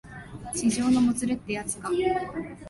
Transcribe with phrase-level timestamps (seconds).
[0.55, 1.91] 痴情のもつれってやつか